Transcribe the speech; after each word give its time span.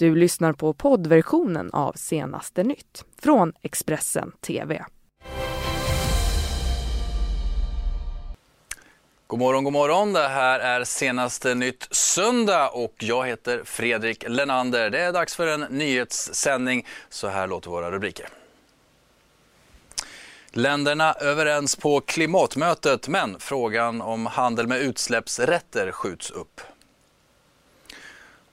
Du 0.00 0.14
lyssnar 0.14 0.52
på 0.52 0.72
poddversionen 0.72 1.70
av 1.72 1.92
Senaste 1.92 2.62
nytt 2.62 3.04
från 3.22 3.52
Expressen 3.62 4.32
TV. 4.40 4.84
God 9.26 9.38
morgon, 9.38 9.64
god 9.64 9.72
morgon. 9.72 10.12
Det 10.12 10.28
här 10.28 10.60
är 10.60 10.84
senaste 10.84 11.54
nytt 11.54 11.88
söndag 11.90 12.68
och 12.68 12.94
jag 12.98 13.26
heter 13.26 13.62
Fredrik 13.64 14.24
Lenander. 14.28 14.90
Det 14.90 15.00
är 15.00 15.12
dags 15.12 15.34
för 15.34 15.46
en 15.46 15.60
nyhetssändning. 15.60 16.86
Så 17.08 17.28
här 17.28 17.46
låter 17.46 17.70
våra 17.70 17.90
rubriker. 17.90 18.28
Länderna 20.50 21.12
överens 21.12 21.76
på 21.76 22.00
klimatmötet 22.00 23.08
men 23.08 23.36
frågan 23.38 24.02
om 24.02 24.26
handel 24.26 24.66
med 24.66 24.80
utsläppsrätter 24.80 25.92
skjuts 25.92 26.30
upp. 26.30 26.60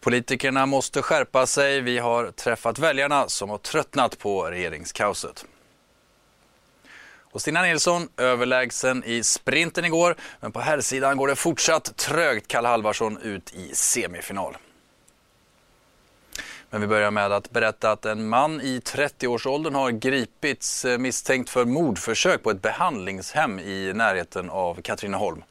Politikerna 0.08 0.66
måste 0.66 1.02
skärpa 1.02 1.46
sig. 1.46 1.82
Vi 1.82 1.98
har 1.98 2.32
träffat 2.32 2.80
väljarna 2.80 3.30
som 3.30 3.50
har 3.50 3.58
tröttnat 3.58 4.20
på 4.20 4.44
regeringskaoset. 4.44 5.46
Och 7.32 7.42
Stina 7.42 7.62
Nilsson 7.62 8.10
överlägsen 8.18 9.04
i 9.04 9.24
sprinten 9.24 9.86
igår, 9.86 10.16
men 10.40 10.52
på 10.52 10.60
herrsidan 10.60 11.18
går 11.18 11.28
det 11.28 11.36
fortsatt 11.36 11.98
trögt. 11.98 12.48
Kalle 12.48 12.68
Halvarsson 12.68 13.18
ut 13.18 13.54
i 13.54 13.76
semifinal. 13.76 14.58
Men 16.70 16.82
vi 16.82 16.88
börjar 16.88 17.12
med 17.12 17.32
att 17.32 17.52
berätta 17.52 17.92
att 17.92 18.06
en 18.06 18.30
man 18.30 18.62
i 18.62 18.80
30-årsåldern 18.80 19.76
har 19.76 19.92
gripits 19.92 20.86
eh, 20.86 20.98
misstänkt 20.98 21.50
för 21.50 21.66
mordförsök 21.66 22.44
på 22.44 22.52
ett 22.52 22.62
behandlingshem 22.62 23.60
i 23.60 23.92
närheten 23.96 24.50
av 24.50 24.82
Katrineholm. 24.82 25.44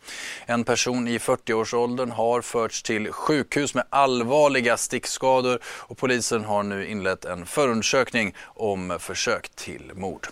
En 0.46 0.64
person 0.64 1.08
i 1.08 1.18
40-årsåldern 1.18 2.10
har 2.10 2.40
förts 2.40 2.82
till 2.82 3.12
sjukhus 3.12 3.74
med 3.74 3.84
allvarliga 3.90 4.76
stickskador 4.76 5.58
och 5.64 5.98
polisen 5.98 6.44
har 6.44 6.62
nu 6.62 6.86
inlett 6.86 7.24
en 7.24 7.46
förundersökning 7.46 8.34
om 8.44 8.96
försök 9.00 9.48
till 9.48 9.92
mord. 9.94 10.26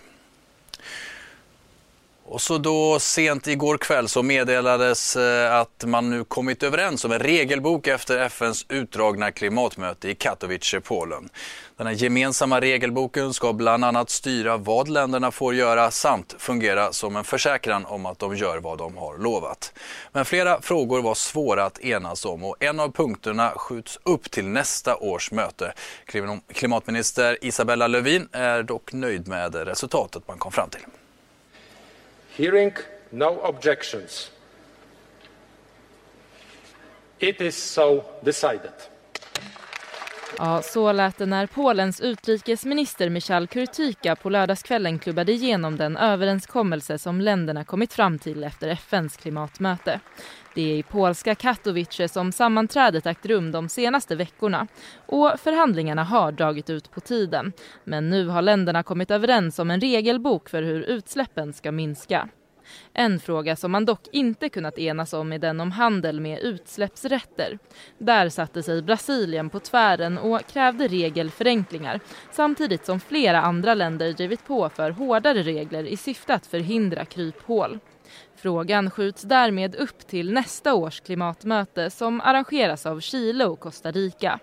Och 2.27 2.41
så 2.41 2.57
då 2.57 2.99
sent 2.99 3.47
igår 3.47 3.77
kväll 3.77 4.07
så 4.07 4.23
meddelades 4.23 5.15
eh, 5.15 5.55
att 5.55 5.83
man 5.85 6.09
nu 6.09 6.23
kommit 6.23 6.63
överens 6.63 7.05
om 7.05 7.11
en 7.11 7.19
regelbok 7.19 7.87
efter 7.87 8.17
FNs 8.17 8.65
utdragna 8.69 9.31
klimatmöte 9.31 10.09
i 10.09 10.15
Katowice, 10.15 10.79
Polen. 10.81 11.29
Den 11.77 11.87
här 11.87 11.93
gemensamma 11.93 12.61
regelboken 12.61 13.33
ska 13.33 13.53
bland 13.53 13.85
annat 13.85 14.09
styra 14.09 14.57
vad 14.57 14.89
länderna 14.89 15.31
får 15.31 15.55
göra 15.55 15.91
samt 15.91 16.35
fungera 16.37 16.93
som 16.93 17.15
en 17.15 17.23
försäkran 17.23 17.85
om 17.85 18.05
att 18.05 18.19
de 18.19 18.35
gör 18.35 18.57
vad 18.57 18.77
de 18.77 18.97
har 18.97 19.17
lovat. 19.17 19.73
Men 20.11 20.25
flera 20.25 20.61
frågor 20.61 21.01
var 21.01 21.15
svåra 21.15 21.65
att 21.65 21.79
enas 21.79 22.25
om 22.25 22.43
och 22.43 22.63
en 22.63 22.79
av 22.79 22.91
punkterna 22.91 23.51
skjuts 23.55 23.99
upp 24.03 24.31
till 24.31 24.45
nästa 24.45 24.97
års 24.97 25.31
möte. 25.31 25.73
Klimatminister 26.53 27.37
Isabella 27.41 27.87
Lövin 27.87 28.29
är 28.31 28.63
dock 28.63 28.93
nöjd 28.93 29.27
med 29.27 29.55
resultatet 29.55 30.27
man 30.27 30.37
kom 30.37 30.51
fram 30.51 30.69
till. 30.69 30.81
Hearing 32.35 32.75
no 33.13 33.39
objections, 33.39 34.29
it 37.19 37.39
is 37.39 37.55
so 37.55 38.03
decided. 38.23 38.73
Ja, 40.37 40.61
så 40.61 40.91
lät 40.91 41.17
det 41.17 41.25
när 41.25 41.47
Polens 41.47 42.01
utrikesminister 42.01 43.09
Michal 43.09 43.47
Kurtyka 43.47 44.15
på 44.15 44.29
lördagskvällen 44.29 44.99
klubbade 44.99 45.31
igenom 45.31 45.77
den 45.77 45.97
överenskommelse 45.97 46.97
som 46.97 47.21
länderna 47.21 47.63
kommit 47.63 47.93
fram 47.93 48.19
till 48.19 48.43
efter 48.43 48.67
FNs 48.67 49.17
klimatmöte. 49.17 49.99
Det 50.55 50.61
är 50.61 50.77
i 50.77 50.83
polska 50.83 51.35
Katowice 51.35 52.07
som 52.07 52.31
sammanträdet 52.31 53.05
ägt 53.05 53.25
rum 53.25 53.51
de 53.51 53.69
senaste 53.69 54.15
veckorna 54.15 54.67
och 55.05 55.39
förhandlingarna 55.39 56.03
har 56.03 56.31
dragit 56.31 56.69
ut 56.69 56.91
på 56.91 56.99
tiden. 56.99 57.53
Men 57.83 58.09
nu 58.09 58.27
har 58.27 58.41
länderna 58.41 58.83
kommit 58.83 59.11
överens 59.11 59.59
om 59.59 59.71
en 59.71 59.81
regelbok 59.81 60.49
för 60.49 60.63
hur 60.63 60.81
utsläppen 60.81 61.53
ska 61.53 61.71
minska. 61.71 62.29
En 62.93 63.19
fråga 63.19 63.55
som 63.55 63.71
man 63.71 63.85
dock 63.85 64.07
inte 64.11 64.49
kunnat 64.49 64.77
enas 64.77 65.13
om 65.13 65.33
är 65.33 65.39
den 65.39 65.59
om 65.59 65.71
handel 65.71 66.19
med 66.19 66.39
utsläppsrätter. 66.39 67.59
Där 67.97 68.29
satte 68.29 68.63
sig 68.63 68.81
Brasilien 68.81 69.49
på 69.49 69.59
tvären 69.59 70.17
och 70.17 70.47
krävde 70.47 70.87
regelförenklingar 70.87 71.99
samtidigt 72.31 72.85
som 72.85 72.99
flera 72.99 73.41
andra 73.41 73.73
länder 73.73 74.13
drivit 74.13 74.45
på 74.47 74.69
för 74.69 74.91
hårdare 74.91 75.43
regler 75.43 75.83
i 75.83 75.97
syfte 75.97 76.33
att 76.33 76.47
förhindra 76.47 77.05
kryphål. 77.05 77.79
Frågan 78.35 78.91
skjuts 78.91 79.21
därmed 79.21 79.75
upp 79.75 80.07
till 80.07 80.33
nästa 80.33 80.73
års 80.73 81.01
klimatmöte 81.01 81.89
som 81.89 82.21
arrangeras 82.21 82.85
av 82.85 82.99
Chile 82.99 83.45
och 83.45 83.59
Costa 83.59 83.91
Rica. 83.91 84.39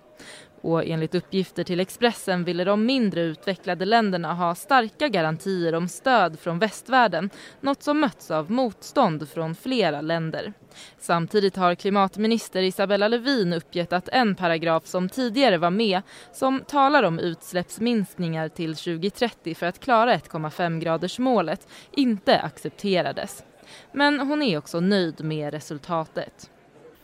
Och 0.63 0.85
enligt 0.85 1.15
uppgifter 1.15 1.65
till 1.65 1.81
Expressen 1.81 2.45
ville 2.45 2.65
de 2.65 2.87
mindre 2.87 3.21
utvecklade 3.21 3.85
länderna 3.85 4.35
ha 4.35 4.55
starka 4.55 5.09
garantier 5.09 5.75
om 5.75 5.89
stöd 5.89 6.41
från 6.41 6.59
västvärlden, 6.59 7.31
något 7.61 7.83
som 7.83 8.01
mötts 8.01 8.31
av 8.31 8.51
motstånd 8.51 9.29
från 9.29 9.55
flera 9.55 10.01
länder. 10.01 10.53
Samtidigt 10.99 11.57
har 11.57 11.75
klimatminister 11.75 12.63
Isabella 12.63 13.09
Lövin 13.09 13.53
uppgett 13.53 13.93
att 13.93 14.09
en 14.09 14.35
paragraf 14.35 14.87
som 14.87 15.09
tidigare 15.09 15.59
var 15.59 15.71
med, 15.71 16.03
som 16.33 16.61
talar 16.61 17.03
om 17.03 17.19
utsläppsminskningar 17.19 18.49
till 18.49 18.75
2030 18.75 19.55
för 19.55 19.67
att 19.67 19.81
klara 19.81 20.15
1,5-gradersmålet, 20.15 21.69
inte 21.93 22.41
accepterades. 22.41 23.45
Men 23.93 24.21
hon 24.21 24.43
är 24.43 24.59
också 24.59 24.81
nöjd 24.81 25.25
med 25.25 25.55
resultatet. 25.55 26.51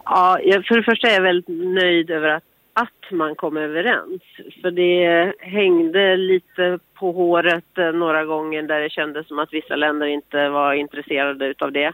Ja, 0.04 0.38
för 0.68 0.76
det 0.76 0.82
första 0.82 1.08
är 1.08 1.14
jag 1.14 1.22
väldigt 1.22 1.48
nöjd 1.48 2.10
över 2.10 2.28
att 2.28 2.44
att 2.80 2.97
man 3.10 3.34
kom 3.34 3.56
överens. 3.56 4.22
För 4.62 4.70
det 4.70 5.32
hängde 5.38 6.16
lite 6.16 6.78
på 6.94 7.12
håret 7.12 7.78
eh, 7.78 7.92
några 7.92 8.24
gånger 8.24 8.62
där 8.62 8.80
det 8.80 8.90
kändes 8.90 9.28
som 9.28 9.38
att 9.38 9.52
vissa 9.52 9.76
länder 9.76 10.06
inte 10.06 10.48
var 10.48 10.72
intresserade 10.72 11.46
utav 11.46 11.72
det. 11.72 11.92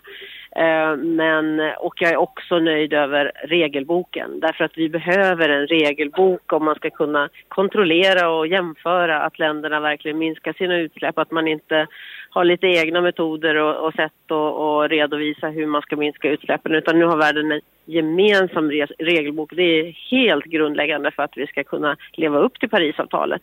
Eh, 0.57 0.97
men, 0.97 1.61
och 1.79 1.95
jag 2.03 2.13
är 2.13 2.17
också 2.17 2.59
nöjd 2.59 2.93
över 2.93 3.33
regelboken 3.45 4.41
därför 4.41 4.65
att 4.65 4.79
vi 4.79 4.89
behöver 4.89 5.49
en 5.49 5.67
regelbok 5.67 6.53
om 6.53 6.65
man 6.65 6.75
ska 6.75 6.91
kunna 6.91 7.29
kontrollera 7.49 8.31
och 8.31 8.47
jämföra 8.47 9.21
att 9.21 9.39
länderna 9.39 9.81
verkligen 9.81 10.19
minskar 10.19 10.53
sina 10.53 10.77
utsläpp, 10.77 11.19
att 11.19 11.31
man 11.31 11.49
inte 11.49 11.87
har 12.31 12.45
lite 12.45 12.67
egna 12.67 13.01
metoder 13.01 13.55
och, 13.55 13.87
och 13.87 13.95
sätt 13.95 14.31
att 14.31 14.91
redovisa 14.91 15.49
hur 15.49 15.67
man 15.67 15.83
ska 15.83 15.97
minska 15.97 16.29
utsläppen 16.29 16.75
utan 16.75 16.99
nu 16.99 17.05
har 17.05 17.17
världen 17.17 17.53
en 17.53 17.61
gemensam 17.85 18.71
regelbok. 18.99 19.53
Det 19.57 19.63
är 19.63 19.97
helt 20.11 20.45
grundläggande 20.45 21.04
för 21.11 21.23
att 21.23 21.37
vi 21.37 21.47
ska 21.47 21.65
kunna 21.65 21.97
leva 22.13 22.39
upp 22.39 22.61
till 22.61 22.69
Parisavtalet. 22.69 23.43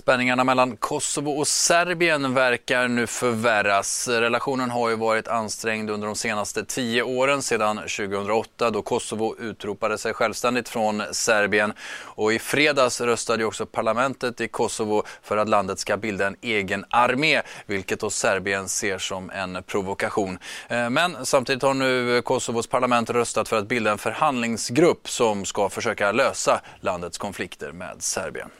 Spänningarna 0.00 0.44
mellan 0.44 0.76
Kosovo 0.76 1.30
och 1.30 1.48
Serbien 1.48 2.34
verkar 2.34 2.88
nu 2.88 3.06
förvärras. 3.06 4.08
Relationen 4.08 4.70
har 4.70 4.90
ju 4.90 4.96
varit 4.96 5.28
ansträngd 5.28 5.90
under 5.90 6.06
de 6.06 6.16
senaste 6.16 6.64
tio 6.64 7.02
åren 7.02 7.42
sedan 7.42 7.76
2008 7.76 8.70
då 8.70 8.82
Kosovo 8.82 9.36
utropade 9.38 9.98
sig 9.98 10.14
självständigt 10.14 10.68
från 10.68 11.02
Serbien. 11.12 11.72
Och 12.02 12.32
i 12.32 12.38
fredags 12.38 13.00
röstade 13.00 13.42
ju 13.42 13.46
också 13.46 13.66
parlamentet 13.66 14.40
i 14.40 14.48
Kosovo 14.48 15.02
för 15.22 15.36
att 15.36 15.48
landet 15.48 15.78
ska 15.78 15.96
bilda 15.96 16.26
en 16.26 16.36
egen 16.40 16.84
armé, 16.90 17.42
vilket 17.66 18.00
då 18.00 18.10
Serbien 18.10 18.68
ser 18.68 18.98
som 18.98 19.30
en 19.30 19.62
provokation. 19.62 20.38
Eh, 20.68 20.90
men 20.90 21.26
samtidigt 21.26 21.62
har 21.62 21.74
nu 21.74 22.22
Kosovos 22.22 22.66
parlament 22.66 23.10
röstat 23.10 23.48
för 23.48 23.58
att 23.58 23.68
bilda 23.68 23.90
en 23.90 23.98
förhandlingsgrupp 23.98 25.08
som 25.08 25.44
ska 25.44 25.68
försöka 25.68 26.12
lösa 26.12 26.60
landets 26.80 27.18
konflikter 27.18 27.72
med 27.72 27.96
Serbien. 27.98 28.50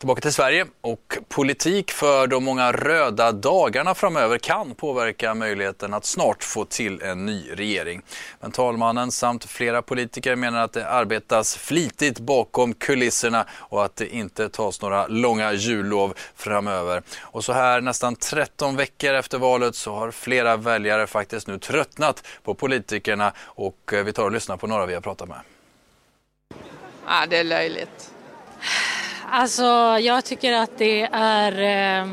Tillbaka 0.00 0.20
till 0.20 0.32
Sverige 0.32 0.66
och 0.80 1.18
politik 1.28 1.90
för 1.90 2.26
de 2.26 2.44
många 2.44 2.72
röda 2.72 3.32
dagarna 3.32 3.94
framöver 3.94 4.38
kan 4.38 4.74
påverka 4.74 5.34
möjligheten 5.34 5.94
att 5.94 6.04
snart 6.04 6.44
få 6.44 6.64
till 6.64 7.02
en 7.02 7.26
ny 7.26 7.50
regering. 7.52 8.02
Men 8.40 8.52
talmannen 8.52 9.12
samt 9.12 9.44
flera 9.44 9.82
politiker 9.82 10.36
menar 10.36 10.64
att 10.64 10.72
det 10.72 10.88
arbetas 10.88 11.56
flitigt 11.56 12.18
bakom 12.18 12.74
kulisserna 12.74 13.46
och 13.52 13.84
att 13.84 13.96
det 13.96 14.14
inte 14.14 14.48
tas 14.48 14.82
några 14.82 15.06
långa 15.06 15.52
jullov 15.52 16.14
framöver. 16.34 17.02
Och 17.20 17.44
så 17.44 17.52
här 17.52 17.80
nästan 17.80 18.16
13 18.16 18.76
veckor 18.76 19.14
efter 19.14 19.38
valet 19.38 19.74
så 19.74 19.94
har 19.94 20.10
flera 20.10 20.56
väljare 20.56 21.06
faktiskt 21.06 21.46
nu 21.46 21.58
tröttnat 21.58 22.26
på 22.42 22.54
politikerna 22.54 23.32
och 23.38 23.92
eh, 23.92 24.04
vi 24.04 24.12
tar 24.12 24.24
och 24.24 24.32
lyssnar 24.32 24.56
på 24.56 24.66
några 24.66 24.86
vi 24.86 24.94
har 24.94 25.00
pratat 25.00 25.28
med. 25.28 25.40
Ja, 27.06 27.26
det 27.28 27.36
är 27.36 27.44
löjligt. 27.44 28.10
Alltså, 29.32 29.64
jag 30.00 30.24
tycker 30.24 30.52
att 30.52 30.78
det 30.78 31.08
är 31.12 32.02
eh, 32.02 32.08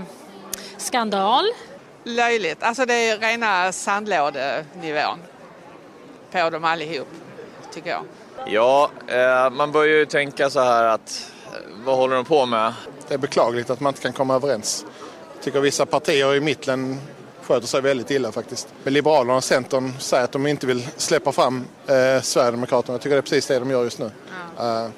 skandal. 0.77 1.45
Löjligt. 2.03 2.63
Alltså 2.63 2.85
det 2.85 2.93
är 2.93 3.17
rena 3.17 3.71
sandlådenivån 3.71 5.19
på 6.31 6.49
dem 6.49 6.65
allihop, 6.65 7.07
tycker 7.73 7.89
jag. 7.89 8.03
Ja, 8.47 8.91
eh, 9.07 9.49
man 9.49 9.71
bör 9.71 9.83
ju 9.83 10.05
tänka 10.05 10.49
så 10.49 10.59
här 10.59 10.83
att 10.83 11.31
eh, 11.45 11.59
vad 11.85 11.97
håller 11.97 12.15
de 12.15 12.25
på 12.25 12.45
med? 12.45 12.73
Det 13.07 13.13
är 13.13 13.17
beklagligt 13.17 13.69
att 13.69 13.79
man 13.79 13.89
inte 13.89 14.01
kan 14.01 14.13
komma 14.13 14.35
överens. 14.35 14.85
Jag 15.33 15.43
tycker 15.43 15.59
vissa 15.59 15.85
partier 15.85 16.35
i 16.35 16.41
mitten 16.41 17.01
sköter 17.41 17.67
sig 17.67 17.81
väldigt 17.81 18.11
illa 18.11 18.31
faktiskt. 18.31 18.67
Liberalerna 18.83 19.35
och 19.35 19.43
Centern 19.43 19.93
säger 19.99 20.23
att 20.23 20.31
de 20.31 20.47
inte 20.47 20.67
vill 20.67 20.87
släppa 20.97 21.31
fram 21.31 21.65
eh, 21.87 22.21
Sverigedemokraterna. 22.21 22.93
Jag 22.93 23.01
tycker 23.01 23.15
det 23.15 23.19
är 23.19 23.21
precis 23.21 23.47
det 23.47 23.59
de 23.59 23.71
gör 23.71 23.83
just 23.83 23.99
nu. 23.99 24.11
Ja. 24.57 24.89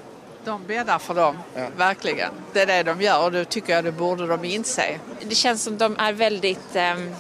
De 0.46 0.66
bäddar 0.68 1.00
för 1.00 1.14
dem, 1.14 1.38
ja. 1.56 1.68
verkligen. 1.78 2.32
Det 2.54 2.62
är 2.62 2.66
det 2.66 2.84
de 2.84 3.02
gör 3.02 3.24
och 3.24 3.32
det 3.32 3.46
tycker 3.46 3.74
jag 3.74 3.84
det 3.84 3.92
borde 3.92 4.28
de 4.28 4.46
inse. 4.46 5.00
Det 5.22 5.36
känns 5.36 5.64
som 5.64 5.78
de 5.78 5.96
är 6.00 6.14
väldigt 6.14 6.76
um 6.76 7.16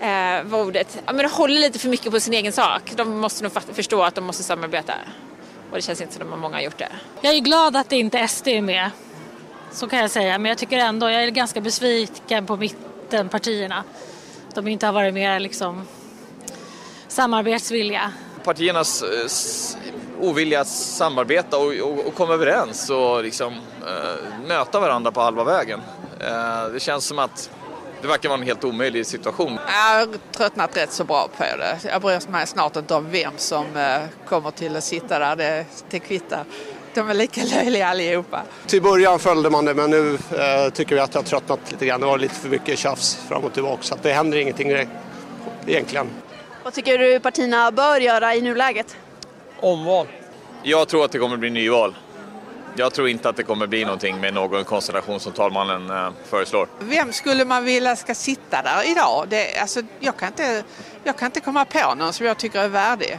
eh, 0.00 0.42
vad 0.44 0.66
ordet, 0.66 1.02
ja, 1.06 1.12
men 1.12 1.22
de 1.22 1.32
håller 1.32 1.60
lite 1.60 1.78
för 1.78 1.88
mycket 1.88 2.12
på 2.12 2.20
sin 2.20 2.34
egen 2.34 2.52
sak. 2.52 2.92
De 2.96 3.18
måste 3.18 3.42
nog 3.42 3.52
förstå 3.72 4.02
att 4.02 4.14
de 4.14 4.24
måste 4.24 4.42
samarbeta. 4.42 4.94
Och 5.70 5.76
det 5.76 5.82
känns 5.82 6.00
inte 6.00 6.14
som 6.14 6.32
att 6.32 6.38
många 6.38 6.56
har 6.56 6.62
gjort 6.62 6.78
det. 6.78 6.92
Jag 7.20 7.34
är 7.34 7.38
glad 7.38 7.76
att 7.76 7.88
det 7.88 7.96
inte 7.96 8.28
SD 8.28 8.48
är 8.48 8.62
med. 8.62 8.90
Så 9.72 9.88
kan 9.88 9.98
jag 9.98 10.10
säga. 10.10 10.38
Men 10.38 10.48
jag 10.48 10.58
tycker 10.58 10.78
ändå, 10.78 11.10
jag 11.10 11.22
är 11.22 11.30
ganska 11.30 11.60
besviken 11.60 12.46
på 12.46 12.56
mittenpartierna. 12.56 13.84
De 14.54 14.68
inte 14.68 14.86
har 14.86 14.92
varit 14.92 15.14
mer 15.14 15.40
liksom 15.40 15.86
samarbetsvilliga. 17.08 18.12
Partiernas 18.44 19.02
eh, 19.02 19.28
ovilja 20.20 20.60
att 20.60 20.68
samarbeta 20.68 21.58
och, 21.58 21.72
och, 21.72 22.06
och 22.06 22.14
komma 22.14 22.34
överens 22.34 22.90
och 22.90 23.22
liksom, 23.22 23.52
eh, 23.86 24.46
möta 24.48 24.80
varandra 24.80 25.10
på 25.10 25.20
halva 25.20 25.44
vägen. 25.44 25.80
Eh, 26.20 26.72
det 26.72 26.80
känns 26.80 27.04
som 27.04 27.18
att 27.18 27.50
det 28.02 28.08
verkar 28.08 28.28
vara 28.28 28.40
en 28.40 28.46
helt 28.46 28.64
omöjlig 28.64 29.06
situation. 29.06 29.58
Jag 29.66 29.98
har 29.98 30.08
tröttnat 30.32 30.76
rätt 30.76 30.92
så 30.92 31.04
bra 31.04 31.28
på 31.36 31.42
det. 31.42 31.78
Jag 31.88 32.02
bryr 32.02 32.30
mig 32.30 32.46
snart 32.46 32.76
inte 32.76 32.94
om 32.94 33.10
vem 33.10 33.32
som 33.36 33.76
eh, 33.76 34.00
kommer 34.28 34.50
till 34.50 34.76
att 34.76 34.84
sitta 34.84 35.18
där. 35.18 35.36
Det, 35.36 35.64
det 35.90 35.98
kvittar. 35.98 36.44
De 36.94 37.10
är 37.10 37.14
lika 37.14 37.40
löjliga 37.44 37.88
allihopa. 37.88 38.42
Till 38.66 38.82
början 38.82 39.18
följde 39.18 39.50
man 39.50 39.64
det 39.64 39.74
men 39.74 39.90
nu 39.90 40.14
eh, 40.14 40.72
tycker 40.72 40.94
vi 40.94 41.00
att 41.00 41.12
det 41.12 41.18
har 41.18 41.24
tröttnat 41.24 41.60
lite 41.70 41.86
grann. 41.86 42.00
Det 42.00 42.06
var 42.06 42.18
lite 42.18 42.34
för 42.34 42.48
mycket 42.48 42.78
tjafs 42.78 43.16
fram 43.28 43.44
och 43.44 43.52
tillbaka 43.52 43.82
så 43.82 43.96
det 44.02 44.12
händer 44.12 44.38
ingenting 44.38 44.86
egentligen. 45.66 46.10
Vad 46.64 46.74
tycker 46.74 46.98
du 46.98 47.20
partierna 47.20 47.70
bör 47.70 48.00
göra 48.00 48.34
i 48.34 48.40
nuläget? 48.40 48.96
Omval. 49.60 50.06
Jag 50.62 50.88
tror 50.88 51.04
att 51.04 51.12
det 51.12 51.18
kommer 51.18 51.36
bli 51.36 51.50
nyval. 51.50 51.94
Jag 52.76 52.94
tror 52.94 53.08
inte 53.08 53.28
att 53.28 53.36
det 53.36 53.42
kommer 53.42 53.66
bli 53.66 53.84
någonting 53.84 54.20
med 54.20 54.34
någon 54.34 54.64
konstellation 54.64 55.20
som 55.20 55.32
talmannen 55.32 55.90
eh, 55.90 56.12
föreslår. 56.24 56.68
Vem 56.78 57.12
skulle 57.12 57.44
man 57.44 57.64
vilja 57.64 57.96
ska 57.96 58.14
sitta 58.14 58.62
där 58.62 58.90
idag? 58.92 59.26
Det, 59.28 59.58
alltså, 59.58 59.80
jag, 60.00 60.16
kan 60.16 60.28
inte, 60.28 60.64
jag 61.04 61.16
kan 61.16 61.26
inte 61.26 61.40
komma 61.40 61.64
på 61.64 61.94
någon 61.94 62.12
som 62.12 62.26
jag 62.26 62.38
tycker 62.38 62.60
är 62.60 62.68
värdig. 62.68 63.18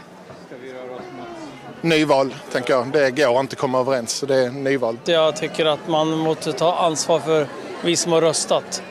Nyval, 1.82 2.36
tänker 2.52 2.74
jag. 2.74 2.88
Det 2.92 3.12
går 3.12 3.40
inte 3.40 3.54
att 3.54 3.60
komma 3.60 3.80
överens, 3.80 4.12
så 4.12 4.26
det 4.26 4.36
är 4.36 4.50
nyval. 4.50 4.98
Jag 5.06 5.36
tycker 5.36 5.66
att 5.66 5.88
man 5.88 6.18
måste 6.18 6.54
ta 6.54 6.76
ansvar 6.76 7.20
för 7.20 7.48
vi 7.82 7.96
som 7.96 8.12
har 8.12 8.22
röstat. 8.22 8.84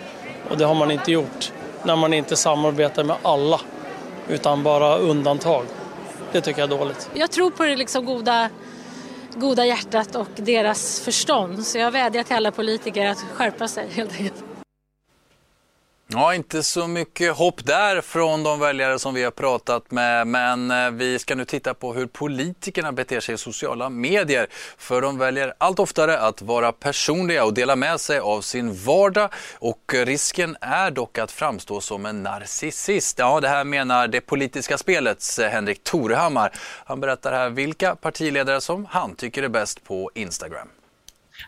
Och 0.50 0.58
det 0.58 0.64
har 0.64 0.74
man 0.74 0.90
inte 0.90 1.12
gjort 1.12 1.52
när 1.82 1.96
man 1.96 2.12
inte 2.12 2.36
samarbetar 2.36 3.04
med 3.04 3.16
alla, 3.22 3.60
utan 4.28 4.62
bara 4.62 4.96
undantag. 4.96 5.64
Det 6.32 6.40
tycker 6.40 6.60
jag 6.60 6.72
är 6.72 6.78
dåligt. 6.78 7.10
Jag 7.14 7.30
tror 7.30 7.50
på 7.50 7.64
det 7.64 7.76
liksom 7.76 8.04
goda 8.04 8.50
goda 9.34 9.66
hjärtat 9.66 10.14
och 10.14 10.28
deras 10.36 11.00
förstånd. 11.00 11.66
Så 11.66 11.78
jag 11.78 11.90
vädjar 11.90 12.22
till 12.22 12.36
alla 12.36 12.50
politiker 12.50 13.06
att 13.06 13.18
skärpa 13.18 13.68
sig 13.68 13.88
helt 13.94 14.12
enkelt. 14.12 14.44
Ja, 16.10 16.34
inte 16.34 16.62
så 16.62 16.86
mycket 16.86 17.36
hopp 17.36 17.66
där 17.66 18.00
från 18.00 18.42
de 18.42 18.60
väljare 18.60 18.98
som 18.98 19.14
vi 19.14 19.24
har 19.24 19.30
pratat 19.30 19.90
med, 19.90 20.26
men 20.26 20.70
eh, 20.70 20.90
vi 20.90 21.18
ska 21.18 21.34
nu 21.34 21.44
titta 21.44 21.74
på 21.74 21.94
hur 21.94 22.06
politikerna 22.06 22.92
beter 22.92 23.20
sig 23.20 23.34
i 23.34 23.38
sociala 23.38 23.88
medier. 23.88 24.46
För 24.78 25.02
de 25.02 25.18
väljer 25.18 25.54
allt 25.58 25.78
oftare 25.78 26.18
att 26.18 26.42
vara 26.42 26.72
personliga 26.72 27.44
och 27.44 27.54
dela 27.54 27.76
med 27.76 28.00
sig 28.00 28.18
av 28.18 28.40
sin 28.40 28.74
vardag 28.74 29.30
och 29.58 29.94
risken 29.94 30.56
är 30.60 30.90
dock 30.90 31.18
att 31.18 31.30
framstå 31.30 31.80
som 31.80 32.06
en 32.06 32.22
narcissist. 32.22 33.18
Ja, 33.18 33.40
det 33.40 33.48
här 33.48 33.64
menar 33.64 34.08
det 34.08 34.20
politiska 34.20 34.78
spelets 34.78 35.38
eh, 35.38 35.50
Henrik 35.50 35.84
Torehammar. 35.84 36.52
Han 36.84 37.00
berättar 37.00 37.32
här 37.32 37.50
vilka 37.50 37.96
partiledare 37.96 38.60
som 38.60 38.86
han 38.90 39.14
tycker 39.14 39.42
är 39.42 39.48
bäst 39.48 39.84
på 39.84 40.10
Instagram 40.14 40.68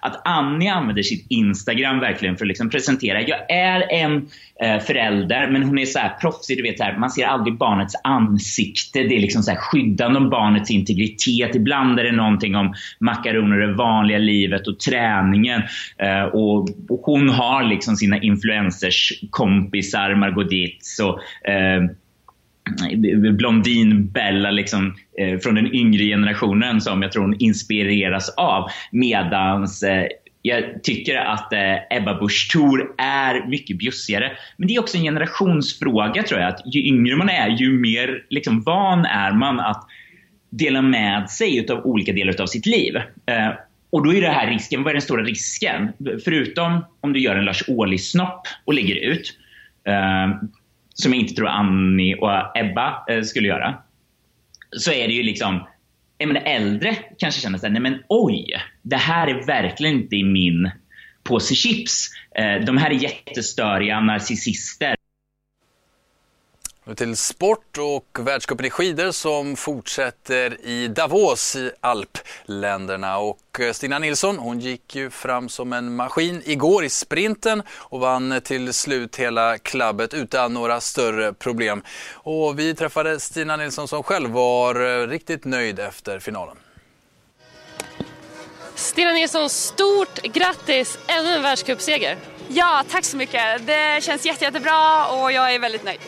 att 0.00 0.22
Annie 0.24 0.68
använder 0.68 1.02
sitt 1.02 1.26
Instagram 1.28 2.00
verkligen 2.00 2.36
för 2.36 2.44
att 2.44 2.48
liksom 2.48 2.70
presentera. 2.70 3.22
Jag 3.22 3.50
är 3.50 3.92
en 3.92 4.28
eh, 4.62 4.78
förälder, 4.78 5.50
men 5.50 5.62
hon 5.62 5.78
är 5.78 5.84
så 5.84 5.98
här 5.98 6.16
proffsig. 6.20 6.56
Du 6.56 6.62
vet, 6.62 6.78
så 6.78 6.84
här, 6.84 6.98
man 6.98 7.10
ser 7.10 7.26
aldrig 7.26 7.58
barnets 7.58 7.94
ansikte. 8.04 8.98
Det 8.98 9.16
är 9.16 9.20
liksom 9.20 9.42
så 9.42 9.50
här 9.50 9.58
skyddande 9.58 10.18
om 10.18 10.30
barnets 10.30 10.70
integritet. 10.70 11.54
Ibland 11.54 12.00
är 12.00 12.04
det 12.04 12.12
någonting 12.12 12.56
om 12.56 12.74
makaroner, 13.00 13.56
det 13.56 13.72
vanliga 13.74 14.18
livet 14.18 14.66
och 14.66 14.78
träningen. 14.78 15.62
Eh, 15.98 16.22
och, 16.22 16.68
och, 16.88 17.00
hon 17.02 17.28
har 17.28 17.62
liksom 17.62 17.96
sina 17.96 18.20
influencers 18.20 19.12
kompisar, 19.30 20.14
Margot 20.14 20.50
Dietz 20.50 21.00
och 21.00 21.48
eh, 21.50 21.82
Eh, 22.90 23.32
Blondin-Bella 23.32 24.50
liksom, 24.50 24.94
eh, 25.18 25.38
från 25.38 25.54
den 25.54 25.74
yngre 25.74 26.04
generationen 26.04 26.80
som 26.80 27.02
jag 27.02 27.12
tror 27.12 27.22
hon 27.22 27.40
inspireras 27.40 28.28
av. 28.36 28.68
Medans 28.92 29.82
eh, 29.82 30.06
jag 30.42 30.82
tycker 30.82 31.16
att 31.16 31.52
eh, 31.52 31.96
Ebba 31.98 32.18
Busch 32.20 32.50
Thor 32.52 32.94
är 32.98 33.48
mycket 33.48 33.78
bjussigare. 33.78 34.32
Men 34.56 34.68
det 34.68 34.74
är 34.74 34.80
också 34.80 34.96
en 34.96 35.02
generationsfråga 35.02 36.22
tror 36.22 36.40
jag. 36.40 36.48
Att 36.48 36.74
ju 36.74 36.86
yngre 36.86 37.16
man 37.16 37.28
är, 37.28 37.48
ju 37.48 37.78
mer 37.78 38.24
liksom, 38.30 38.62
van 38.62 39.04
är 39.04 39.32
man 39.32 39.60
att 39.60 39.86
dela 40.50 40.82
med 40.82 41.30
sig 41.30 41.66
av 41.70 41.86
olika 41.86 42.12
delar 42.12 42.40
av 42.40 42.46
sitt 42.46 42.66
liv. 42.66 42.96
Eh, 43.26 43.48
och 43.90 44.04
då 44.04 44.14
är 44.14 44.20
det 44.20 44.28
här 44.28 44.50
risken, 44.50 44.82
vad 44.82 44.90
är 44.90 44.94
den 44.94 45.02
stora 45.02 45.22
risken? 45.22 45.92
Förutom 46.24 46.84
om 47.00 47.12
du 47.12 47.20
gör 47.20 47.36
en 47.36 47.44
Lars 47.44 47.68
Ohly-snopp 47.68 48.42
och 48.64 48.74
lägger 48.74 48.96
ut. 48.96 49.38
Eh, 49.86 50.28
som 51.00 51.12
jag 51.12 51.20
inte 51.20 51.34
tror 51.34 51.48
Annie 51.48 52.14
och 52.14 52.58
Ebba 52.58 53.04
eh, 53.08 53.22
skulle 53.22 53.48
göra. 53.48 53.74
Så 54.76 54.92
är 54.92 55.08
det 55.08 55.14
ju 55.14 55.22
liksom, 55.22 55.66
jag 56.18 56.26
menar, 56.26 56.42
äldre 56.42 56.96
kanske 57.18 57.40
känner 57.40 57.58
såhär, 57.58 57.72
nej 57.72 57.82
men 57.82 57.98
oj, 58.08 58.46
det 58.82 58.96
här 58.96 59.26
är 59.26 59.46
verkligen 59.46 59.94
inte 59.94 60.16
i 60.16 60.24
min 60.24 60.70
påse 61.22 61.54
chips. 61.54 62.08
Eh, 62.34 62.64
de 62.64 62.76
här 62.76 62.90
är 62.90 62.94
jättestöriga 62.94 64.00
narcissister. 64.00 64.94
Till 66.96 67.16
sport 67.16 67.78
och 67.78 68.18
världscupen 68.26 68.66
i 68.66 68.70
skidor 68.70 69.10
som 69.12 69.56
fortsätter 69.56 70.66
i 70.66 70.88
Davos 70.88 71.56
i 71.56 71.70
alpländerna. 71.80 73.18
Och 73.18 73.60
eh, 73.60 73.72
Stina 73.72 73.98
Nilsson 73.98 74.38
hon 74.38 74.60
gick 74.60 74.96
ju 74.96 75.10
fram 75.10 75.48
som 75.48 75.72
en 75.72 75.96
maskin 75.96 76.42
igår 76.44 76.84
i 76.84 76.88
sprinten 76.88 77.62
och 77.70 78.00
vann 78.00 78.40
till 78.44 78.72
slut 78.72 79.16
hela 79.16 79.58
klabbet 79.58 80.14
utan 80.14 80.54
några 80.54 80.80
större 80.80 81.32
problem. 81.32 81.82
Och 82.12 82.58
vi 82.58 82.74
träffade 82.74 83.20
Stina 83.20 83.56
Nilsson 83.56 83.88
som 83.88 84.02
själv 84.02 84.30
var 84.30 85.02
eh, 85.02 85.06
riktigt 85.06 85.44
nöjd 85.44 85.78
efter 85.78 86.18
finalen. 86.18 86.56
Stina 88.74 89.12
Nilsson, 89.12 89.50
stort 89.50 90.22
grattis! 90.22 90.98
Ännu 91.06 91.28
en 91.28 91.42
världscupseger. 91.42 92.16
Ja, 92.48 92.84
tack 92.90 93.04
så 93.04 93.16
mycket. 93.16 93.66
Det 93.66 94.02
känns 94.04 94.26
jätte, 94.26 94.44
jättebra 94.44 95.06
och 95.06 95.32
jag 95.32 95.54
är 95.54 95.58
väldigt 95.58 95.84
nöjd. 95.84 96.00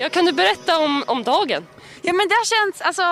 Ja, 0.00 0.08
kan 0.08 0.24
du 0.24 0.32
berätta 0.32 0.78
om, 0.78 1.04
om 1.06 1.22
dagen? 1.22 1.66
Ja 2.02 2.12
men 2.12 2.28
det 2.28 2.34
har 2.34 2.44
känts 2.44 2.80
alltså, 2.80 3.02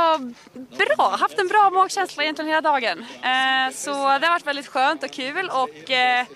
bra, 0.78 1.16
haft 1.16 1.38
en 1.38 1.48
bra 1.48 1.70
magkänsla 1.70 2.22
egentligen 2.22 2.48
hela 2.48 2.60
dagen. 2.60 2.98
Eh, 3.00 3.74
så 3.74 3.90
det 3.90 4.26
har 4.26 4.30
varit 4.30 4.46
väldigt 4.46 4.66
skönt 4.66 5.02
och 5.02 5.10
kul 5.10 5.50
och 5.50 5.90
eh, 5.90 6.26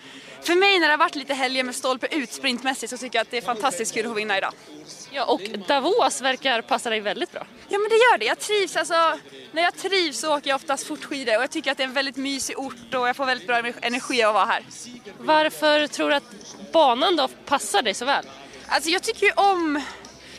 för 0.42 0.54
mig 0.54 0.78
när 0.78 0.86
det 0.86 0.92
har 0.92 0.98
varit 0.98 1.14
lite 1.14 1.34
helger 1.34 1.64
med 1.64 1.74
stolpe 1.74 2.06
ut 2.10 2.32
sprintmässigt 2.32 2.90
så 2.90 2.98
tycker 2.98 3.18
jag 3.18 3.22
att 3.22 3.30
det 3.30 3.36
är 3.36 3.42
fantastiskt 3.42 3.94
kul 3.94 4.06
att 4.06 4.10
få 4.10 4.14
vinna 4.14 4.38
idag. 4.38 4.52
Ja 5.10 5.24
och 5.24 5.40
Davos 5.68 6.20
verkar 6.20 6.62
passa 6.62 6.90
dig 6.90 7.00
väldigt 7.00 7.32
bra. 7.32 7.46
Ja 7.68 7.78
men 7.78 7.88
det 7.88 7.96
gör 7.96 8.18
det, 8.18 8.24
jag 8.24 8.38
trivs 8.38 8.76
alltså, 8.76 9.18
när 9.52 9.62
jag 9.62 9.76
trivs 9.76 10.18
så 10.18 10.36
åker 10.36 10.50
jag 10.50 10.56
oftast 10.56 10.86
fortskidor 10.86 11.36
och 11.36 11.42
jag 11.42 11.50
tycker 11.50 11.72
att 11.72 11.76
det 11.76 11.82
är 11.82 11.88
en 11.88 11.94
väldigt 11.94 12.16
mysig 12.16 12.58
ort 12.58 12.94
och 12.94 13.08
jag 13.08 13.16
får 13.16 13.26
väldigt 13.26 13.46
bra 13.46 13.62
energi 13.80 14.22
av 14.22 14.28
att 14.28 14.34
vara 14.34 14.44
här. 14.44 14.64
Varför 15.18 15.86
tror 15.86 16.08
du 16.08 16.14
att 16.14 16.56
banan 16.72 17.16
då 17.16 17.28
passar 17.28 17.82
dig 17.82 17.94
så 17.94 18.04
väl? 18.04 18.26
Alltså 18.68 18.90
jag 18.90 19.02
tycker 19.02 19.26
ju 19.26 19.32
om 19.32 19.82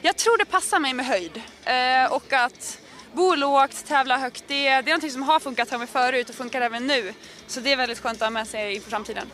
jag 0.04 0.18
tror 0.18 0.38
det 0.38 0.46
passar 0.46 0.80
mig 0.80 0.94
med 0.94 1.06
höjd 1.06 1.42
eh, 1.66 2.14
och 2.14 2.34
att 2.34 2.80
bo 3.14 3.36
lågt, 3.36 3.86
tävla 3.88 4.18
högt, 4.18 4.44
det, 4.48 4.64
det 4.64 4.70
är 4.70 4.84
någonting 4.84 5.12
som 5.12 5.24
har 5.24 5.40
funkat 5.40 5.70
för 5.70 5.78
mig 5.78 5.88
förut 5.88 6.30
och 6.30 6.36
funkar 6.36 6.62
även 6.62 6.88
nu. 6.88 7.14
Så 7.48 7.60
det 7.60 7.72
är 7.72 7.78
väldigt 7.78 8.00
skönt 8.00 8.22
att 8.22 8.26
ha 8.26 8.30
med 8.30 8.48
sig 8.48 8.76
inför 8.76 8.90
framtiden. 8.90 9.32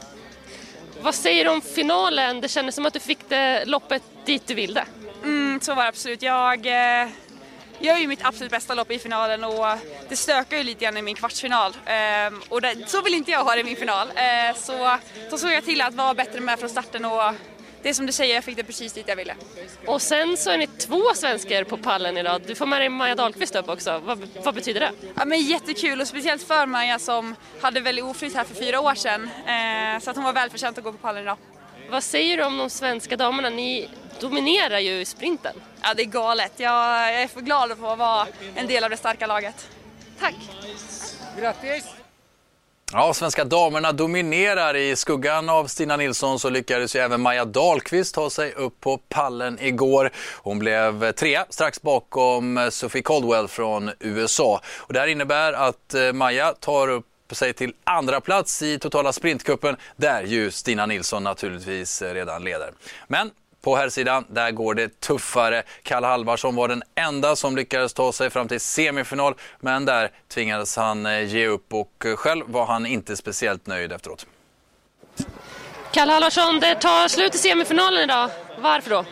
Vad 1.01 1.15
säger 1.15 1.45
du 1.45 1.51
om 1.51 1.61
finalen? 1.61 2.41
Det 2.41 2.47
kändes 2.47 2.75
som 2.75 2.85
att 2.85 2.93
du 2.93 2.99
fick 2.99 3.29
det 3.29 3.65
loppet 3.65 4.03
dit 4.25 4.47
du 4.47 4.53
ville. 4.53 4.85
Mm, 5.23 5.59
så 5.61 5.75
var 5.75 5.83
det 5.83 5.89
absolut. 5.89 6.21
Jag 6.21 6.65
eh, 6.65 7.09
gör 7.79 7.97
ju 7.97 8.07
mitt 8.07 8.25
absolut 8.25 8.51
bästa 8.51 8.73
lopp 8.73 8.91
i 8.91 8.99
finalen 8.99 9.43
och 9.43 9.65
det 10.09 10.15
stökar 10.15 10.57
ju 10.57 10.63
lite 10.63 10.85
grann 10.85 10.97
i 10.97 11.01
min 11.01 11.15
kvartsfinal. 11.15 11.77
Eh, 11.85 12.33
och 12.49 12.61
det, 12.61 12.89
så 12.89 13.01
vill 13.01 13.13
inte 13.13 13.31
jag 13.31 13.43
ha 13.43 13.53
det 13.53 13.61
i 13.61 13.63
min 13.63 13.75
final. 13.75 14.07
Eh, 14.15 14.55
så 14.55 14.97
då 15.29 15.37
såg 15.37 15.51
jag 15.51 15.65
till 15.65 15.81
att 15.81 15.93
vara 15.93 16.13
bättre 16.13 16.39
med 16.39 16.59
från 16.59 16.69
starten 16.69 17.05
och 17.05 17.33
det 17.83 17.89
är 17.89 17.93
som 17.93 18.05
du 18.05 18.11
säger, 18.11 18.35
jag 18.35 18.43
fick 18.43 18.55
det 18.55 18.63
precis 18.63 18.93
dit 18.93 19.07
jag 19.07 19.15
ville. 19.15 19.35
Och 19.85 20.01
sen 20.01 20.37
så 20.37 20.49
är 20.49 20.57
ni 20.57 20.67
två 20.67 21.01
svenskar 21.15 21.63
på 21.63 21.77
pallen 21.77 22.17
idag. 22.17 22.41
Du 22.47 22.55
får 22.55 22.65
med 22.65 22.81
dig 22.81 22.89
Maja 22.89 23.15
Dahlqvist 23.15 23.55
upp 23.55 23.69
också. 23.69 23.99
Vad, 24.05 24.29
vad 24.43 24.55
betyder 24.55 24.79
det? 24.79 24.91
Ja, 25.15 25.25
men 25.25 25.41
jättekul 25.41 26.01
och 26.01 26.07
speciellt 26.07 26.43
för 26.43 26.65
Maja 26.65 26.99
som 26.99 27.35
hade 27.61 27.79
väldigt 27.79 28.05
oflyt 28.05 28.35
här 28.35 28.43
för 28.43 28.55
fyra 28.55 28.79
år 28.79 28.95
sedan. 28.95 29.23
Eh, 29.23 29.99
så 30.01 30.09
att 30.09 30.15
hon 30.15 30.25
var 30.25 30.33
välförtjänt 30.33 30.77
att 30.77 30.83
gå 30.83 30.91
på 30.91 30.97
pallen 30.97 31.23
idag. 31.23 31.37
Vad 31.89 32.03
säger 32.03 32.37
du 32.37 32.43
om 32.43 32.57
de 32.57 32.69
svenska 32.69 33.17
damerna? 33.17 33.49
Ni 33.49 33.89
dominerar 34.19 34.79
ju 34.79 35.05
sprinten. 35.05 35.53
Ja, 35.81 35.93
det 35.93 36.03
är 36.03 36.05
galet. 36.05 36.53
Jag 36.57 37.13
är 37.13 37.27
för 37.27 37.41
glad 37.41 37.71
att 37.71 37.77
få 37.77 37.95
vara 37.95 38.27
en 38.55 38.67
del 38.67 38.83
av 38.83 38.89
det 38.89 38.97
starka 38.97 39.27
laget. 39.27 39.69
Tack! 40.19 40.35
Grattis! 41.39 41.98
Ja, 42.93 43.13
svenska 43.13 43.43
damerna 43.43 43.91
dominerar. 43.91 44.75
I 44.75 44.95
skuggan 44.95 45.49
av 45.49 45.67
Stina 45.67 45.97
Nilsson 45.97 46.39
så 46.39 46.49
lyckades 46.49 46.95
ju 46.95 46.99
även 46.99 47.21
Maja 47.21 47.45
Dahlqvist 47.45 48.15
ta 48.15 48.29
sig 48.29 48.53
upp 48.53 48.79
på 48.79 48.97
pallen 48.97 49.57
igår. 49.61 50.11
Hon 50.35 50.59
blev 50.59 51.11
trea 51.11 51.45
strax 51.49 51.81
bakom 51.81 52.69
Sophie 52.71 53.01
Caldwell 53.01 53.47
från 53.47 53.91
USA. 53.99 54.61
Och 54.77 54.93
det 54.93 54.99
här 54.99 55.07
innebär 55.07 55.53
att 55.53 55.93
eh, 55.93 56.13
Maja 56.13 56.53
tar 56.53 56.87
upp 56.87 57.05
sig 57.31 57.53
till 57.53 57.73
andra 57.83 58.21
plats 58.21 58.61
i 58.61 58.79
totala 58.79 59.13
sprintkuppen 59.13 59.75
där 59.95 60.23
ju 60.23 60.51
Stina 60.51 60.85
Nilsson 60.85 61.23
naturligtvis 61.23 62.01
eh, 62.01 62.13
redan 62.13 62.43
leder. 62.43 62.71
Men 63.07 63.31
på 63.61 63.75
här 63.75 63.89
sidan 63.89 64.25
där 64.29 64.51
går 64.51 64.73
det 64.73 64.99
tuffare. 64.99 65.63
Kalle 65.83 66.07
Halvarsson 66.07 66.55
var 66.55 66.67
den 66.67 66.83
enda 66.95 67.35
som 67.35 67.55
lyckades 67.55 67.93
ta 67.93 68.11
sig 68.11 68.29
fram 68.29 68.47
till 68.47 68.59
semifinal 68.59 69.35
men 69.59 69.85
där 69.85 70.11
tvingades 70.27 70.75
han 70.75 71.05
eh, 71.05 71.23
ge 71.23 71.47
upp 71.47 71.73
och 71.73 72.05
eh, 72.05 72.15
själv 72.15 72.45
var 72.47 72.65
han 72.65 72.85
inte 72.85 73.17
speciellt 73.17 73.67
nöjd 73.67 73.91
efteråt. 73.91 74.25
Kalle 75.91 76.11
Halvarsson, 76.11 76.59
det 76.59 76.75
tar 76.75 77.07
slut 77.07 77.35
i 77.35 77.37
semifinalen 77.37 78.03
idag. 78.03 78.29
Varför 78.59 78.89
då? 78.89 79.05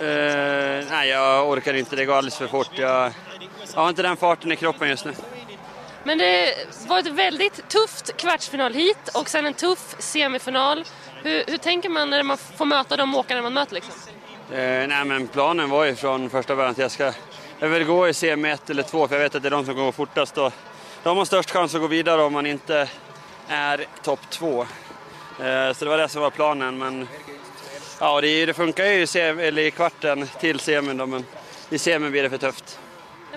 Uh, 0.00 0.84
nej, 0.90 1.08
jag 1.08 1.48
orkar 1.48 1.74
inte. 1.74 1.96
Det 1.96 2.04
går 2.04 2.14
alldeles 2.14 2.36
för 2.36 2.46
fort. 2.46 2.70
Jag, 2.74 3.12
jag 3.74 3.80
har 3.80 3.88
inte 3.88 4.02
den 4.02 4.16
farten 4.16 4.52
i 4.52 4.56
kroppen 4.56 4.88
just 4.88 5.04
nu. 5.04 5.12
Men 6.04 6.18
det 6.18 6.54
var 6.88 6.98
ett 6.98 7.06
väldigt 7.06 7.68
tufft 7.68 8.16
kvartsfinal 8.16 8.74
hit 8.74 9.08
och 9.14 9.28
sen 9.28 9.46
en 9.46 9.54
tuff 9.54 9.94
semifinal. 9.98 10.84
Hur, 11.22 11.44
hur 11.46 11.58
tänker 11.58 11.88
man 11.88 12.10
när 12.10 12.22
man 12.22 12.36
får 12.36 12.64
möta 12.64 12.96
de 12.96 13.14
åkarna 13.14 13.42
man 13.42 13.52
möter? 13.52 13.74
Liksom? 13.74 13.92
Eh, 14.50 14.88
nej, 14.88 15.04
men 15.04 15.28
planen 15.28 15.70
var 15.70 15.84
ju 15.84 15.94
från 15.94 16.30
första 16.30 16.56
början 16.56 16.70
att 16.70 16.78
jag 16.78 16.90
ska 16.90 17.12
jag 17.62 17.68
vill 17.68 17.84
gå 17.84 18.08
i 18.08 18.14
semi 18.14 18.50
1 18.50 18.70
eller 18.70 18.82
2 18.82 19.08
för 19.08 19.14
jag 19.14 19.22
vet 19.22 19.34
att 19.34 19.42
det 19.42 19.48
är 19.48 19.50
de 19.50 19.64
som 19.64 19.74
går 19.74 19.92
fortast. 19.92 20.38
Och 20.38 20.52
de 21.02 21.16
har 21.16 21.24
störst 21.24 21.50
chans 21.50 21.74
att 21.74 21.80
gå 21.80 21.86
vidare 21.86 22.22
om 22.22 22.32
man 22.32 22.46
inte 22.46 22.88
är 23.48 23.86
topp 24.02 24.20
2. 24.30 24.60
Eh, 24.60 24.66
så 25.72 25.84
det 25.84 25.90
var 25.90 25.98
det 25.98 26.08
som 26.08 26.22
var 26.22 26.30
planen. 26.30 26.78
Men 26.78 27.08
ja, 28.00 28.20
det, 28.20 28.46
det 28.46 28.54
funkar 28.54 28.84
ju 28.84 29.02
i, 29.02 29.06
sem, 29.06 29.38
eller 29.38 29.62
i 29.62 29.70
kvarten 29.70 30.28
till 30.40 30.60
semin 30.60 30.96
då, 30.96 31.06
men 31.06 31.24
i 31.70 31.78
semin 31.78 32.10
blir 32.10 32.22
det 32.22 32.30
för 32.30 32.38
tufft. 32.38 32.78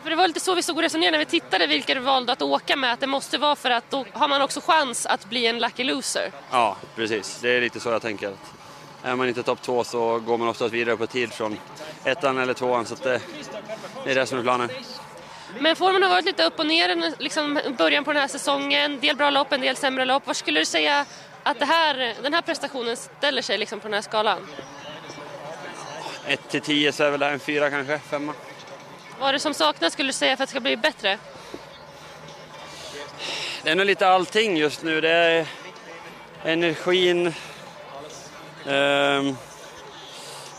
För 0.06 0.10
det 0.10 0.16
var 0.16 0.28
lite 0.28 0.40
så 0.40 0.56
vi 0.56 0.64
stod 0.64 0.78
och 0.78 0.82
resonerade 0.82 1.12
när 1.12 1.26
vi 1.26 1.32
tittade 1.32 1.68
vilka 1.68 1.94
du 1.94 2.00
valde 2.00 2.32
att 2.32 2.42
åka 2.42 2.76
med. 2.76 2.94
Att 2.94 3.00
det 3.00 3.08
måste 3.08 3.38
vara 3.38 3.56
för 3.56 3.70
att 3.70 3.92
då 3.92 4.06
har 4.14 4.28
man 4.28 4.42
också 4.42 4.62
chans 4.62 5.06
att 5.06 5.26
bli 5.26 5.48
en 5.48 5.60
lucky 5.60 5.84
loser. 5.84 6.32
Ja, 6.52 6.78
precis. 6.96 7.40
Det 7.42 7.50
är 7.50 7.62
lite 7.62 7.80
så 7.80 7.90
jag 7.90 8.02
tänker. 8.02 8.34
Är 9.04 9.16
man 9.16 9.28
inte 9.28 9.44
topp 9.44 9.62
två 9.62 9.84
så 9.84 10.20
går 10.20 10.38
man 10.38 10.48
oftast 10.48 10.74
vidare 10.74 10.98
på 10.98 11.08
tid 11.08 11.34
från 11.34 11.58
ettan 12.04 12.38
eller 12.38 12.54
tvåan. 12.54 12.86
Så 12.86 12.96
det, 12.96 13.22
det 14.04 14.12
är 14.12 14.16
det 14.16 14.26
som 14.26 14.38
är 14.40 14.44
planen. 14.44 14.70
Men 15.60 15.76
formen 15.76 16.04
har 16.04 16.10
varit 16.10 16.26
lite 16.26 16.44
upp 16.44 16.60
och 16.60 16.66
ner 16.66 17.14
liksom 17.20 17.60
början 17.78 18.04
på 18.04 18.14
den 18.14 18.22
här 18.22 18.28
säsongen. 18.28 18.92
En 18.92 19.00
del 19.00 19.16
bra 19.16 19.30
lopp, 19.30 19.54
en 19.54 19.62
del 19.62 19.76
sämre 19.76 20.06
lopp. 20.06 20.28
Var 20.28 20.34
skulle 20.34 20.60
du 20.60 20.66
säga 20.66 21.06
att 21.44 21.62
här, 21.62 22.14
den 22.22 22.34
här 22.34 22.42
prestationen 22.42 22.98
ställer 22.98 23.42
sig 23.42 23.58
liksom 23.58 23.80
på 23.80 23.88
den 23.88 23.94
här 23.94 24.02
skalan? 24.02 24.40
1 26.28 26.50
till 26.50 26.62
10 26.62 26.92
så 26.92 27.04
är 27.04 27.12
väl 27.12 27.20
det 27.20 27.28
en 27.28 27.40
fyra 27.40 27.70
kanske, 27.70 28.00
femma. 28.00 28.34
Vad 29.20 29.30
är 29.30 29.34
det 29.34 29.40
som 29.40 29.54
saknas 29.54 29.94
skulle 29.94 30.10
du 30.10 30.14
säga 30.14 30.38
för 30.38 30.44
att 30.44 30.50
det 30.50 30.52
ska 30.52 30.60
bli 30.60 30.78
bättre? 30.78 31.18
Det 33.64 33.72
är 33.72 33.76
nog 33.76 33.86
lite 33.86 34.08
allting 34.08 34.58
just 34.58 34.84
nu. 34.84 35.02
Det 35.02 35.10
är 35.10 35.48
energin, 36.44 37.28
um, 38.66 39.38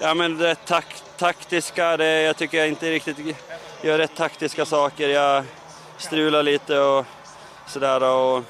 ja 0.00 0.14
men 0.14 0.38
det 0.38 0.54
tak 0.54 0.84
taktiska, 1.16 1.96
det, 1.96 2.22
jag 2.22 2.36
tycker 2.36 2.58
jag 2.58 2.68
inte 2.68 2.90
riktigt 2.90 3.36
gör 3.82 3.98
rätt 3.98 4.16
taktiska 4.16 4.66
saker. 4.66 5.08
Jag 5.08 5.44
strular 5.98 6.42
lite 6.42 6.78
och 6.78 7.06
sådär. 7.66 8.02
Och 8.02 8.44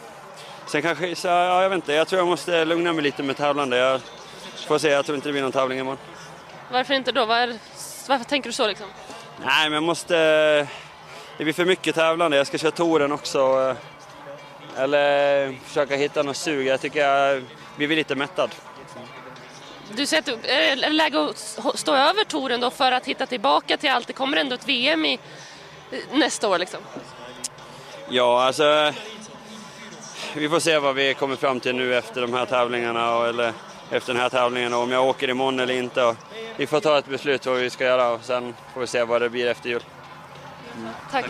sen 0.67 0.83
kanske, 0.83 1.17
så, 1.17 1.29
ja, 1.29 1.63
jag 1.63 1.69
vet 1.69 1.77
inte, 1.77 1.93
jag 1.93 2.09
tror 2.09 2.21
jag 2.21 2.29
måste 2.29 2.65
lugna 2.65 2.93
mig 2.93 3.03
lite 3.03 3.23
med 3.23 3.37
tävlande. 3.37 3.77
Jag 3.77 4.01
får 4.67 4.79
se, 4.79 4.89
jag 4.89 5.07
tror 5.07 5.17
inte 5.17 5.29
det 5.29 5.33
blir 5.33 5.43
någon 5.43 5.53
tävling 5.53 5.79
imorgon. 5.79 5.99
Varför 6.71 6.95
inte 6.95 7.13
då? 7.13 7.27
Var, 7.27 7.59
varför 8.09 8.25
tänker 8.25 8.49
du 8.49 8.53
så 8.53 8.67
liksom? 8.67 8.87
Nej, 9.45 9.65
men 9.65 9.73
jag 9.73 9.83
måste... 9.83 10.17
Det 11.39 11.45
blir 11.45 11.53
för 11.53 11.65
mycket 11.65 11.95
tävlande. 11.95 12.37
Jag 12.37 12.47
ska 12.47 12.59
köra 12.59 12.71
touren 12.71 13.13
också. 13.13 13.75
Eller 14.77 15.53
försöka 15.65 15.97
hitta 15.97 16.23
något 16.23 16.37
sug. 16.37 16.67
Jag 16.67 16.81
tycker 16.81 17.09
jag 17.09 17.45
blir 17.77 17.89
lite 17.89 18.15
mättad. 18.15 18.51
Du 19.91 20.07
säger 20.07 20.33
att 20.33 20.43
det 20.43 20.51
är 20.51 20.91
läge 20.91 21.21
att 21.21 21.79
stå 21.79 21.95
över 21.95 22.25
touren 22.25 22.61
då 22.61 22.71
för 22.71 22.93
att 22.93 23.07
hitta 23.07 23.27
tillbaka 23.27 23.77
till 23.77 23.91
allt. 23.91 24.07
Det 24.07 24.13
kommer 24.13 24.37
ändå 24.37 24.55
ett 24.55 24.69
VM 24.69 25.05
i 25.05 25.19
nästa 26.13 26.49
år 26.49 26.59
liksom. 26.59 26.81
Ja, 28.09 28.45
alltså... 28.45 28.93
Vi 30.35 30.49
får 30.49 30.61
se 30.61 30.79
vad 30.79 30.95
vi 30.95 31.15
kommer 31.15 31.37
fram 31.37 31.61
till 31.61 31.75
nu 31.75 31.97
efter 31.97 32.21
de 32.21 32.35
här 32.35 32.47
tävlingarna 32.47 33.29
eller 33.29 33.53
efter 33.91 34.13
den 34.13 34.23
här 34.23 34.29
tävlingen 34.29 34.75
och 34.75 34.81
om 34.81 34.93
jag 34.93 35.05
åker 35.05 35.31
imorgon 35.31 35.61
eller 35.61 35.75
inte. 35.75 36.17
Vi 36.57 36.67
får 36.67 36.81
ta 36.81 36.99
ett 36.99 37.07
beslut 37.09 37.47
vad 37.47 37.59
vi 37.59 37.71
ska 37.71 37.85
göra 37.85 38.11
och 38.11 38.21
sen 38.23 38.55
får 38.75 38.81
vi 38.81 38.87
se 38.87 39.05
vad 39.05 39.23
det 39.23 39.31
blir 39.31 39.47
efter 39.47 39.69
jul. 39.69 39.85
Mm. 40.77 40.93
Tack. 41.11 41.25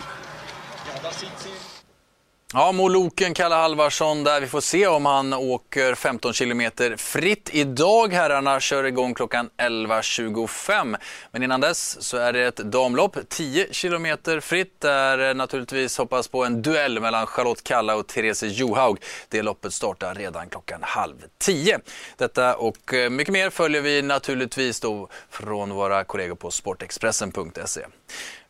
Ja, 2.53 2.71
Moloken 2.71 3.33
Kalle 3.33 3.55
Halvarsson 3.55 4.23
där. 4.23 4.41
Vi 4.41 4.47
får 4.47 4.61
se 4.61 4.87
om 4.87 5.05
han 5.05 5.33
åker 5.33 5.95
15 5.95 6.33
kilometer 6.33 6.95
fritt. 6.95 7.49
Idag 7.53 8.13
herrarna 8.13 8.59
kör 8.59 8.83
igång 8.83 9.13
klockan 9.13 9.49
11.25. 9.57 10.97
Men 11.31 11.43
innan 11.43 11.61
dess 11.61 12.01
så 12.03 12.17
är 12.17 12.33
det 12.33 12.43
ett 12.43 12.57
damlopp, 12.57 13.17
10 13.29 13.67
kilometer 13.71 14.39
fritt. 14.39 14.81
Där 14.81 15.29
eh, 15.29 15.33
naturligtvis 15.35 15.97
hoppas 15.97 16.27
på 16.27 16.45
en 16.45 16.61
duell 16.61 16.99
mellan 16.99 17.27
Charlotte 17.27 17.63
Kalla 17.63 17.95
och 17.95 18.07
Therese 18.07 18.43
Johaug. 18.43 18.97
Det 19.29 19.41
loppet 19.41 19.73
startar 19.73 20.15
redan 20.15 20.49
klockan 20.49 20.79
halv 20.83 21.15
tio. 21.37 21.79
Detta 22.17 22.55
och 22.55 22.93
eh, 22.93 23.09
mycket 23.09 23.33
mer 23.33 23.49
följer 23.49 23.81
vi 23.81 24.01
naturligtvis 24.01 24.79
då 24.79 25.09
från 25.29 25.73
våra 25.73 26.03
kollegor 26.03 26.35
på 26.35 26.51
sportexpressen.se. 26.51 27.81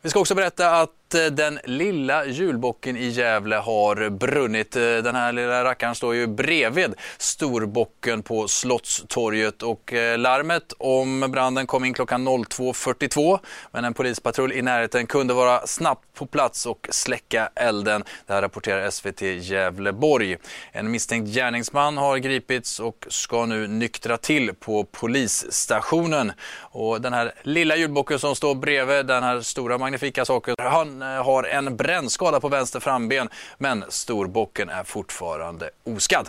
Vi 0.02 0.10
ska 0.10 0.20
också 0.20 0.34
berätta 0.34 0.70
att 0.70 1.14
eh, 1.14 1.26
den 1.26 1.58
lilla 1.64 2.26
julbocken 2.26 2.96
i 2.96 3.08
Gävle 3.08 3.56
har 3.56 4.10
brunnit. 4.10 4.76
Eh, 4.76 4.82
den 4.82 5.14
här 5.14 5.32
lilla 5.32 5.64
rackaren 5.64 5.94
står 5.94 6.14
ju 6.14 6.26
bredvid 6.26 6.94
storbocken 7.18 8.22
på 8.22 8.48
Slottstorget 8.48 9.62
och 9.62 9.92
eh, 9.92 10.18
larmet 10.18 10.72
om 10.78 11.20
branden 11.20 11.66
kom 11.66 11.84
in 11.84 11.94
klockan 11.94 12.28
02.42 12.28 13.38
men 13.70 13.84
en 13.84 13.94
polispatrull 13.94 14.52
i 14.52 14.62
närheten 14.62 15.06
kunde 15.06 15.34
vara 15.34 15.66
snabbt 15.66 16.14
på 16.14 16.26
plats 16.26 16.66
och 16.66 16.88
släcka 16.90 17.50
elden. 17.54 18.04
Det 18.26 18.32
här 18.32 18.42
rapporterar 18.42 18.90
SVT 18.90 19.22
Gävleborg. 19.22 20.36
En 20.72 20.90
misstänkt 20.90 21.28
gärningsman 21.28 21.96
har 21.96 22.16
gripits 22.16 22.80
och 22.80 23.06
ska 23.08 23.46
nu 23.46 23.66
nyktra 23.66 24.16
till 24.16 24.54
på 24.54 24.84
polisstationen. 24.84 26.32
Och 26.60 27.00
den 27.00 27.12
här 27.12 27.32
lilla 27.42 27.76
julbocken 27.76 28.18
som 28.18 28.36
står 28.36 28.54
bredvid 28.54 29.06
den 29.06 29.22
här 29.22 29.40
stora 29.40 29.78
magnifika 29.88 30.24
saker. 30.24 30.54
Han 30.58 31.02
eh, 31.02 31.24
har 31.24 31.44
en 31.44 31.76
brännskada 31.76 32.40
på 32.40 32.48
vänster 32.48 32.80
framben 32.80 33.28
men 33.58 33.84
storbocken 33.88 34.68
är 34.68 34.84
fortfarande 34.84 35.70
oskadd. 35.84 36.28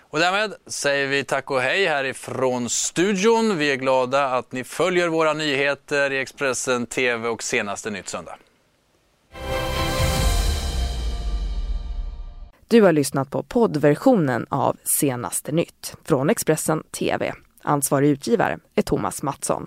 Och 0.00 0.18
därmed 0.18 0.54
säger 0.66 1.06
vi 1.06 1.24
tack 1.24 1.50
och 1.50 1.60
hej 1.60 1.86
härifrån 1.86 2.68
studion. 2.68 3.58
Vi 3.58 3.72
är 3.72 3.76
glada 3.76 4.24
att 4.26 4.52
ni 4.52 4.64
följer 4.64 5.08
våra 5.08 5.32
nyheter 5.32 6.10
i 6.10 6.20
Expressen 6.20 6.86
TV 6.86 7.28
och 7.28 7.42
senaste 7.42 7.90
Nytt 7.90 8.08
Söndag. 8.08 8.36
Du 12.68 12.82
har 12.82 12.92
lyssnat 12.92 13.30
på 13.30 13.42
poddversionen 13.42 14.46
av 14.50 14.76
Senaste 14.84 15.52
Nytt 15.52 15.96
från 16.04 16.30
Expressen 16.30 16.82
TV. 16.98 17.32
Ansvarig 17.62 18.08
utgivare 18.08 18.58
är 18.74 18.82
Thomas 18.82 19.22
Mattsson. 19.22 19.66